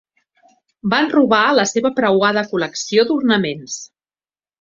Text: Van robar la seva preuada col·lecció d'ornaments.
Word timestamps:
Van 0.93 1.09
robar 1.11 1.41
la 1.59 1.65
seva 1.71 1.91
preuada 1.99 2.43
col·lecció 2.55 3.05
d'ornaments. 3.11 3.77